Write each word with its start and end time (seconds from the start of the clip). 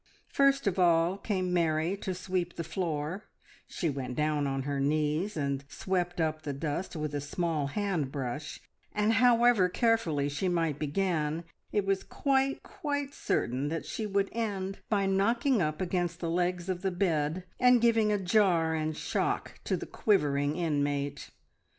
First 0.33 0.65
of 0.65 0.79
all 0.79 1.15
came 1.15 1.53
Mary 1.53 1.95
to 1.97 2.15
sweep 2.15 2.55
the 2.55 2.63
floor 2.63 3.25
she 3.67 3.87
went 3.87 4.15
down 4.15 4.47
on 4.47 4.63
her 4.63 4.79
knees, 4.79 5.37
and 5.37 5.63
swept 5.69 6.19
up 6.19 6.41
the 6.41 6.53
dust 6.53 6.95
with 6.95 7.13
a 7.13 7.21
small 7.21 7.67
hand 7.67 8.11
brush, 8.11 8.59
and 8.93 9.13
however 9.13 9.69
carefully 9.69 10.27
she 10.27 10.47
might 10.49 10.79
begin, 10.79 11.43
it 11.71 11.85
was 11.85 12.03
quite, 12.03 12.63
quite 12.63 13.13
certain 13.13 13.67
that 13.69 13.85
she 13.85 14.07
would 14.07 14.29
end 14.31 14.79
by 14.89 15.05
knocking 15.05 15.61
up 15.61 15.81
against 15.81 16.19
the 16.19 16.31
legs 16.31 16.67
of 16.67 16.81
the 16.81 16.89
bed, 16.89 17.43
and 17.59 17.79
giving 17.79 18.11
a 18.11 18.17
jar 18.17 18.73
and 18.73 18.97
shock 18.97 19.59
to 19.65 19.77
the 19.77 19.85
quivering 19.85 20.57
inmate. 20.57 21.29